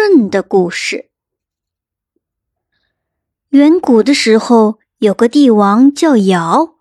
[0.00, 1.10] 舜的故事。
[3.50, 6.76] 远古的时候，有个帝王叫尧，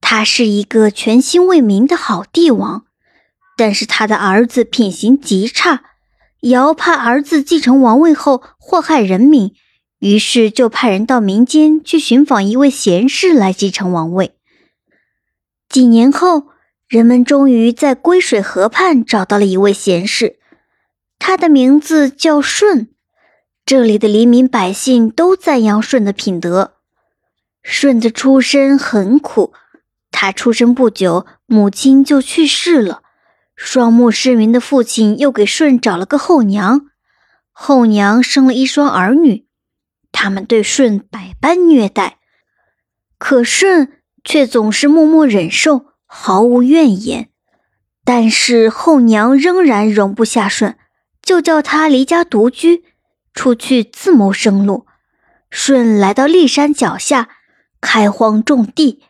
[0.00, 2.86] 他是一个全心为民的好帝王。
[3.56, 5.84] 但是他的儿子品行极差，
[6.40, 9.54] 尧怕儿子继承王位后祸害人民，
[10.00, 14.34] 于是就派人到民间去寻访一位贤士来继承王位。
[15.68, 16.48] 几年后，
[16.88, 20.35] 人们终于在归水河畔找到了一位贤士。
[21.18, 22.88] 他的名字叫舜，
[23.64, 26.74] 这里的黎民百姓都赞扬舜的品德。
[27.62, 29.52] 舜的出身很苦，
[30.12, 33.02] 他出生不久，母亲就去世了。
[33.56, 36.82] 双目失明的父亲又给舜找了个后娘，
[37.50, 39.46] 后娘生了一双儿女，
[40.12, 42.18] 他们对舜百般虐待，
[43.18, 47.30] 可舜却总是默默忍受，毫无怨言。
[48.04, 50.78] 但是后娘仍然容不下舜。
[51.26, 52.84] 就叫他离家独居，
[53.34, 54.86] 出去自谋生路。
[55.50, 57.28] 舜来到骊山脚下，
[57.80, 59.02] 开荒种地。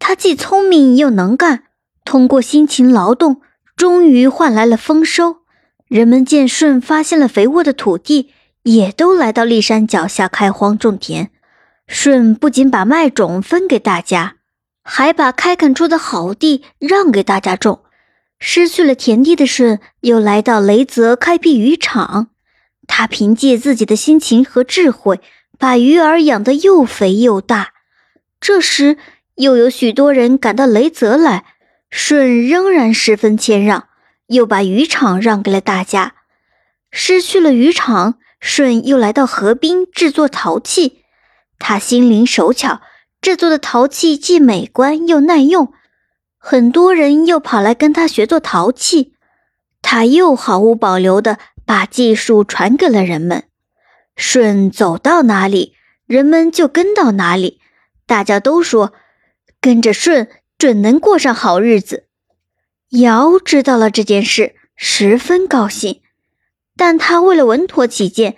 [0.00, 1.62] 他既聪明又能干，
[2.04, 3.40] 通过辛勤劳动，
[3.76, 5.36] 终于换来了丰收。
[5.86, 8.30] 人们见舜发现了肥沃的土地，
[8.64, 11.30] 也都来到骊山脚下开荒种田。
[11.86, 14.38] 舜不仅把麦种分给大家，
[14.82, 17.83] 还把开垦出的好地让给大家种。
[18.38, 22.28] 失去了田地的舜，又来到雷泽开辟渔场。
[22.86, 25.20] 他凭借自己的辛勤和智慧，
[25.58, 27.72] 把鱼儿养得又肥又大。
[28.38, 28.98] 这时，
[29.36, 31.46] 又有许多人赶到雷泽来，
[31.90, 33.88] 舜仍然十分谦让，
[34.26, 36.14] 又把渔场让给了大家。
[36.90, 41.04] 失去了渔场，舜又来到河滨制作陶器。
[41.58, 42.82] 他心灵手巧，
[43.22, 45.72] 制作的陶器既美观又耐用。
[46.46, 49.14] 很多人又跑来跟他学做陶器，
[49.80, 53.44] 他又毫无保留地把技术传给了人们。
[54.14, 55.72] 舜走到哪里，
[56.06, 57.60] 人们就跟到哪里，
[58.06, 58.92] 大家都说
[59.58, 60.28] 跟着舜
[60.58, 62.08] 准能过上好日子。
[62.90, 66.02] 尧知道了这件事，十分高兴，
[66.76, 68.36] 但他为了稳妥起见，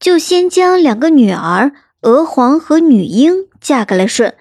[0.00, 1.70] 就先将两个女儿
[2.00, 4.34] 娥皇和女英嫁给了舜。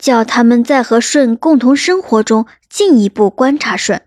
[0.00, 4.02] 叫他们在和舜共同生活中进一步观察舜。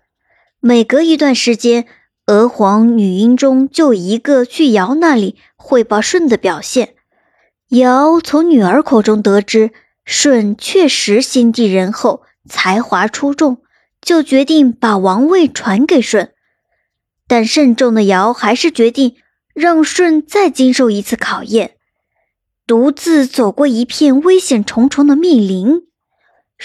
[0.60, 1.86] 每隔一段时间，
[2.26, 6.94] 娥皇、女英中就一个去尧那里汇报舜的表现。
[7.68, 9.70] 尧从女儿口中得知
[10.04, 13.58] 舜确实心地仁厚，才华出众，
[14.02, 16.32] 就决定把王位传给舜。
[17.26, 19.16] 但慎重的尧还是决定
[19.54, 21.76] 让舜再经受一次考验。
[22.66, 25.83] 独自走过一片危险重重的密林，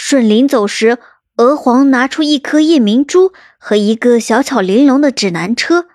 [0.02, 0.98] 舜临走时，
[1.36, 5.88] 娥皇拿出一颗夜明珠和一个小巧玲珑的指南车，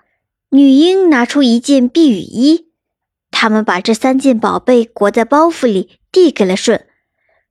[0.51, 2.67] 女婴拿出一件避雨衣。
[3.31, 6.85] 他们把这三件宝贝裹在包袱里，递给了舜。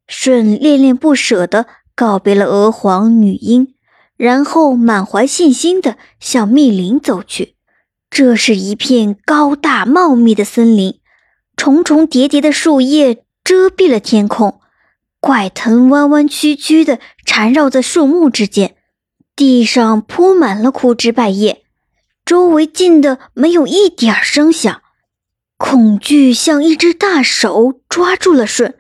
[0.07, 1.67] 舜恋恋不舍地
[1.97, 3.75] 告别了娥皇、女婴，
[4.17, 7.57] 然后满怀信心地向密林走去。
[8.09, 11.01] 这是一片高大茂密的森林。
[11.57, 14.61] 重重叠叠的树叶遮蔽了天空，
[15.25, 18.77] 怪藤弯弯曲曲地缠绕在树木之间，
[19.35, 21.63] 地上铺满了枯枝败叶，
[22.27, 24.83] 周围静得没有一点声响。
[25.57, 28.75] 恐惧像一只大手抓住了舜，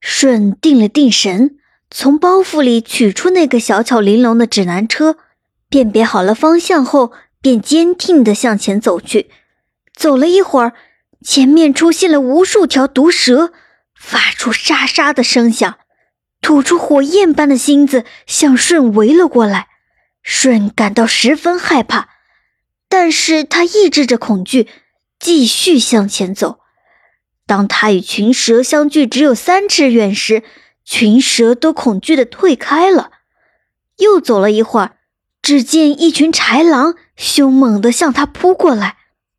[0.00, 1.58] 舜定了定神，
[1.90, 5.18] 从包袱里取出那个小巧玲珑的指南车，
[5.68, 7.12] 辨别好了方向后，
[7.42, 9.28] 便坚定地向前走去。
[9.94, 10.72] 走了一会儿。
[11.22, 13.50] 前面出现了无数条毒蛇，
[14.04, 15.78] 发出沙沙的声响，
[16.42, 19.68] 吐出火焰般的芯子，向舜围了过来。
[20.22, 22.10] 舜感到十分害怕，
[22.88, 24.68] 但是他抑制着恐惧，
[25.18, 26.60] 继续向前走。
[27.46, 30.42] 当他与群蛇相距只有三尺远时，
[30.84, 33.10] 群蛇都恐惧的退开了。
[33.96, 34.96] 又走了一会儿，
[35.40, 38.98] 只见一群豺狼凶猛地向他扑过来。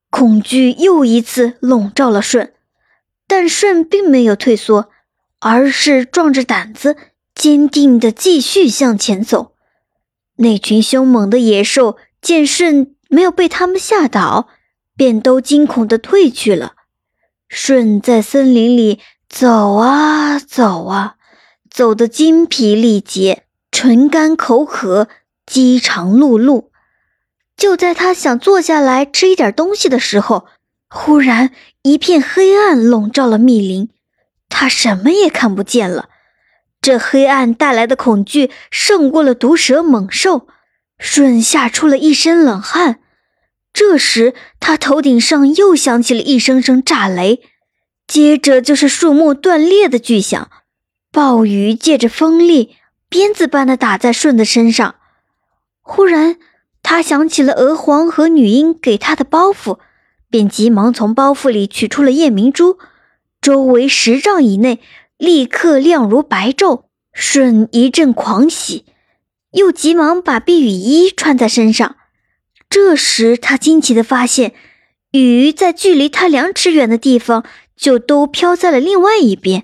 [0.10, 2.55] 恐惧又一次笼罩了舜，
[3.28, 4.90] 但舜并没有退缩，
[5.40, 6.96] 而是壮着胆子，
[7.34, 9.54] 坚定地继续向前走。
[10.38, 14.50] 那群凶猛的野兽见舜没有被他们吓倒，
[14.96, 16.74] 便都惊恐地退去了。
[17.48, 19.00] 舜在森林里
[19.30, 21.16] 走啊走啊，
[21.70, 25.08] 走得精疲力竭，唇干口渴，
[25.46, 26.70] 饥肠辘辘。
[27.56, 30.46] 就在他想坐下来吃一点东西的时候，
[30.98, 31.52] 忽然
[31.82, 33.90] 一片黑暗笼罩了密林，
[34.48, 36.08] 他什么也看不见了。
[36.82, 40.48] 这黑暗带来的恐惧胜过了毒蛇猛兽，
[40.98, 43.02] 舜吓出了一身冷汗。
[43.74, 47.42] 这时，他头顶上又响起了一声声炸雷，
[48.08, 50.50] 接着就是树木断裂的巨响。
[51.12, 52.78] 暴雨借着风力，
[53.10, 54.96] 鞭子般的打在舜的身上。
[55.82, 56.38] 忽然，
[56.82, 59.80] 他想起了娥皇和女英给他的包袱，
[60.36, 62.78] 便急忙从包袱里取出了夜明珠，
[63.40, 64.82] 周围十丈以内
[65.18, 66.84] 立刻亮如白昼。
[67.14, 68.84] 舜一阵狂喜，
[69.52, 71.96] 又急忙把避雨衣穿在身上。
[72.70, 74.54] 这时，他惊奇地发现，
[75.12, 77.46] 雨在距离他两尺远的地方
[77.78, 79.64] 就都飘在了另外一边，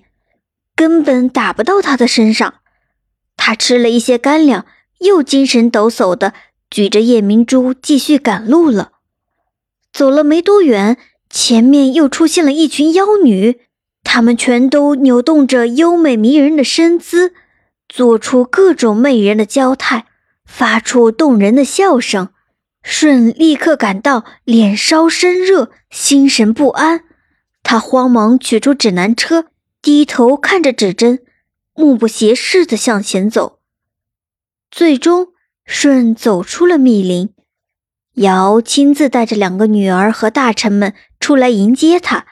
[0.73, 2.53] 根本打不到他的身上。
[3.35, 4.65] 他吃了一些干粮，
[4.99, 6.33] 又精神抖擞地
[6.69, 8.93] 举着夜明珠继续赶路了。
[9.93, 10.97] 走了没多远，
[11.29, 13.61] 前面又出现了一群妖女，
[14.03, 17.33] 她们全都扭动着优美迷人的身姿，
[17.89, 20.05] 做出各种媚人的娇态，
[20.45, 22.29] 发出动人的笑声。
[22.83, 27.03] 舜立刻感到脸烧身热，心神不安。
[27.61, 29.45] 他慌忙取出指南车，
[29.83, 31.19] 低头看着指针，
[31.75, 33.59] 目不斜视地向前走。
[34.71, 35.27] 最终，
[35.63, 37.29] 舜走出了密林。
[38.15, 42.25] 尧亲自带着两个女儿和大臣们出来迎接他，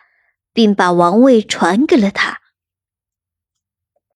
[0.54, 2.40] 并把王位传给了他。